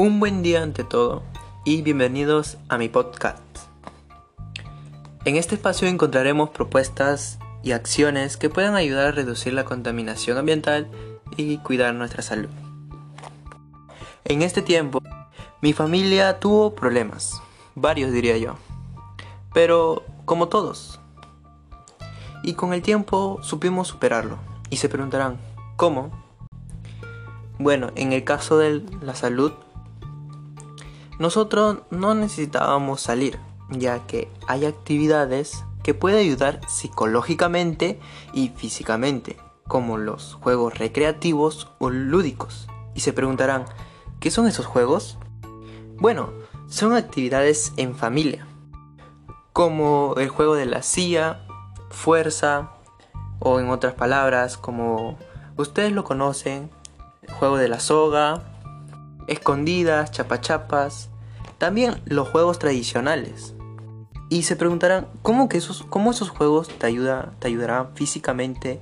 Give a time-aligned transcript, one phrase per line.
[0.00, 1.24] Un buen día ante todo
[1.64, 3.42] y bienvenidos a mi podcast.
[5.24, 10.88] En este espacio encontraremos propuestas y acciones que puedan ayudar a reducir la contaminación ambiental
[11.36, 12.48] y cuidar nuestra salud.
[14.24, 15.02] En este tiempo,
[15.62, 17.42] mi familia tuvo problemas,
[17.74, 18.54] varios diría yo,
[19.52, 21.00] pero como todos.
[22.44, 24.38] Y con el tiempo supimos superarlo
[24.70, 25.40] y se preguntarán,
[25.74, 26.12] ¿cómo?
[27.58, 29.54] Bueno, en el caso de la salud,
[31.18, 33.38] nosotros no necesitábamos salir,
[33.70, 37.98] ya que hay actividades que pueden ayudar psicológicamente
[38.32, 39.36] y físicamente,
[39.66, 42.68] como los juegos recreativos o lúdicos.
[42.94, 43.64] Y se preguntarán,
[44.20, 45.18] ¿qué son esos juegos?
[45.96, 46.30] Bueno,
[46.68, 48.46] son actividades en familia,
[49.52, 51.40] como el juego de la silla,
[51.90, 52.70] fuerza,
[53.40, 55.18] o en otras palabras, como
[55.56, 56.70] ustedes lo conocen,
[57.38, 58.42] juego de la soga,
[59.26, 61.10] escondidas, chapachapas,
[61.58, 63.54] también los juegos tradicionales.
[64.30, 68.80] Y se preguntarán, ¿cómo, que esos, cómo esos juegos te, ayuda, te ayudarán físicamente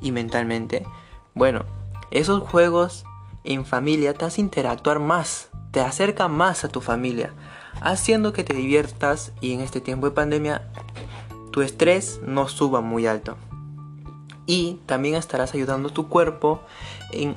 [0.00, 0.86] y mentalmente?
[1.34, 1.64] Bueno,
[2.10, 3.04] esos juegos
[3.44, 7.32] en familia te hacen interactuar más, te acercan más a tu familia,
[7.80, 10.70] haciendo que te diviertas y en este tiempo de pandemia
[11.50, 13.36] tu estrés no suba muy alto.
[14.46, 16.60] Y también estarás ayudando a tu cuerpo
[17.12, 17.34] en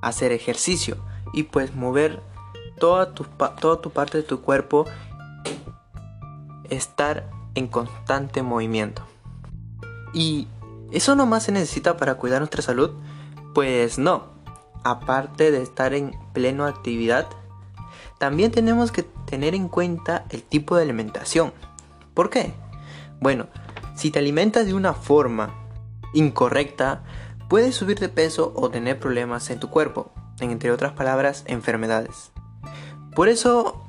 [0.00, 0.96] hacer ejercicio
[1.32, 2.22] y pues mover
[2.82, 3.22] toda tu,
[3.60, 4.86] toda tu parte de tu cuerpo,
[6.68, 9.06] estar en constante movimiento.
[10.12, 10.48] ¿Y
[10.90, 12.90] eso nomás se necesita para cuidar nuestra salud?
[13.54, 14.32] Pues no.
[14.82, 17.28] Aparte de estar en pleno actividad,
[18.18, 21.52] también tenemos que tener en cuenta el tipo de alimentación.
[22.14, 22.52] ¿Por qué?
[23.20, 23.46] Bueno,
[23.94, 25.54] si te alimentas de una forma
[26.14, 27.04] incorrecta,
[27.48, 30.10] puedes subir de peso o tener problemas en tu cuerpo
[30.40, 32.31] entre otras palabras, enfermedades.
[33.14, 33.82] Por eso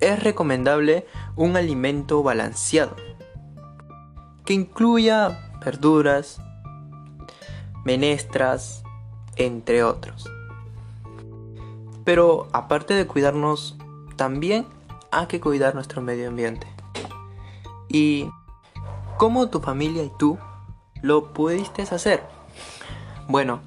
[0.00, 1.06] es recomendable
[1.36, 2.96] un alimento balanceado,
[4.44, 6.40] que incluya verduras,
[7.84, 8.82] menestras,
[9.36, 10.30] entre otros.
[12.04, 13.76] Pero aparte de cuidarnos,
[14.16, 14.66] también
[15.10, 16.66] hay que cuidar nuestro medio ambiente.
[17.88, 18.30] ¿Y
[19.18, 20.38] cómo tu familia y tú
[21.02, 22.22] lo pudiste hacer?
[23.28, 23.60] Bueno,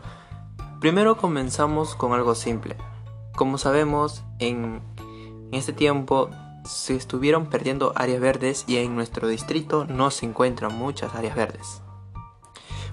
[0.85, 2.75] Primero comenzamos con algo simple.
[3.35, 4.81] Como sabemos, en,
[5.51, 6.29] este tiempo
[6.63, 11.81] se estuvieron perdiendo áreas verdes y en nuestro distrito no se encuentran muchas áreas verdes.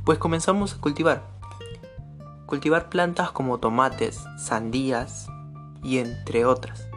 [0.05, 1.23] Pues comenzamos a cultivar.
[2.47, 5.29] Cultivar plantas como tomates, sandías
[5.83, 6.89] y entre otras.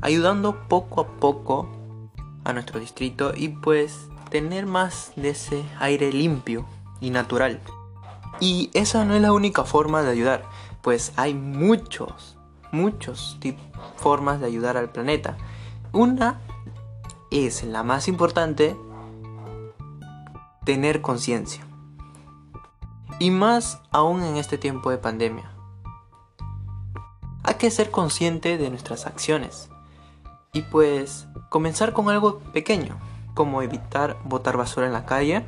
[0.00, 1.68] Ayudando poco a poco
[2.44, 6.64] a nuestro distrito y pues tener más de ese aire limpio
[7.00, 7.60] y natural.
[8.40, 10.44] Y esa no es la única forma de ayudar,
[10.82, 12.36] pues hay muchos,
[12.72, 13.38] muchos
[13.96, 15.36] formas de ayudar al planeta.
[15.92, 16.40] Una
[17.30, 18.76] es la más importante,
[20.64, 21.64] tener conciencia.
[23.18, 25.50] Y más aún en este tiempo de pandemia.
[27.44, 29.70] Hay que ser consciente de nuestras acciones.
[30.52, 32.98] Y pues comenzar con algo pequeño,
[33.34, 35.46] como evitar botar basura en la calle,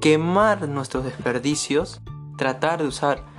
[0.00, 2.00] quemar nuestros desperdicios,
[2.36, 3.37] tratar de usar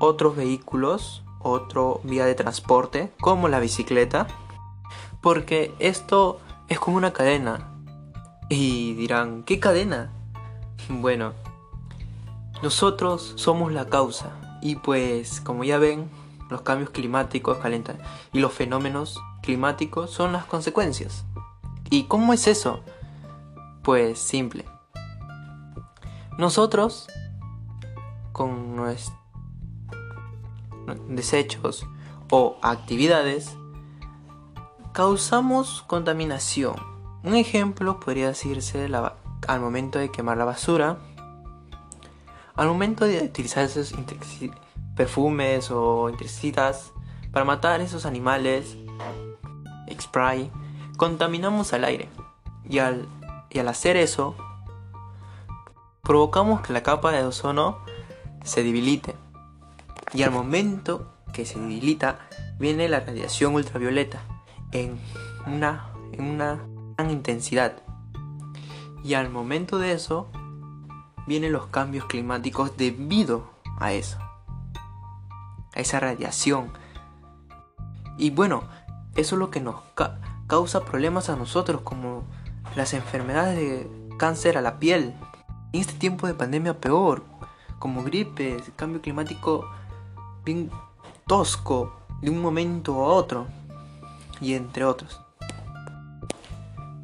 [0.00, 4.26] otros vehículos, otro vía de transporte, como la bicicleta,
[5.20, 7.68] porque esto es como una cadena.
[8.48, 10.10] Y dirán, ¿qué cadena?
[10.88, 11.34] Bueno,
[12.62, 16.10] nosotros somos la causa y pues como ya ven,
[16.48, 17.98] los cambios climáticos calentan
[18.32, 21.24] y los fenómenos climáticos son las consecuencias.
[21.90, 22.80] ¿Y cómo es eso?
[23.82, 24.64] Pues simple.
[26.38, 27.06] Nosotros,
[28.32, 29.19] con nuestros
[31.08, 31.86] desechos
[32.30, 33.56] o actividades,
[34.92, 36.76] causamos contaminación.
[37.22, 38.88] Un ejemplo podría decirse
[39.46, 40.98] al momento de quemar la basura,
[42.54, 43.94] al momento de utilizar esos
[44.96, 46.92] perfumes o insecticidas
[47.32, 48.76] para matar esos animales,
[49.98, 50.50] spray,
[50.96, 52.08] contaminamos al aire.
[52.68, 53.08] Y al,
[53.48, 54.36] y al hacer eso,
[56.02, 57.78] provocamos que la capa de ozono
[58.44, 59.14] se debilite.
[60.12, 62.18] Y al momento que se debilita,
[62.58, 64.20] viene la radiación ultravioleta
[64.72, 64.98] en
[65.46, 66.60] una, en una
[66.96, 67.76] gran intensidad.
[69.04, 70.28] Y al momento de eso,
[71.26, 74.18] vienen los cambios climáticos debido a eso.
[75.74, 76.72] A esa radiación.
[78.18, 78.64] Y bueno,
[79.14, 79.76] eso es lo que nos
[80.46, 82.24] causa problemas a nosotros, como
[82.74, 85.14] las enfermedades de cáncer a la piel,
[85.72, 87.24] en este tiempo de pandemia peor,
[87.78, 89.70] como gripe, cambio climático,
[90.44, 90.70] bien
[91.26, 93.46] tosco de un momento a otro,
[94.40, 95.20] y entre otros.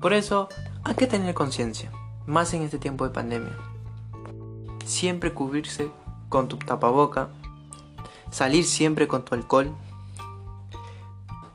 [0.00, 0.49] Por eso
[0.85, 1.91] hay que tener conciencia,
[2.27, 3.56] más en este tiempo de pandemia.
[4.85, 5.91] Siempre cubrirse
[6.29, 7.29] con tu tapaboca,
[8.31, 9.75] salir siempre con tu alcohol.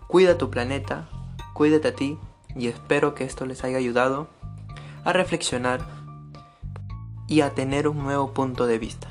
[0.07, 1.07] Cuida tu planeta,
[1.53, 2.17] cuídate a ti
[2.55, 4.27] y espero que esto les haya ayudado
[5.05, 5.81] a reflexionar
[7.27, 9.07] y a tener un nuevo punto de vista.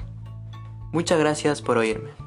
[0.92, 2.19] Muchas gracias por oírme.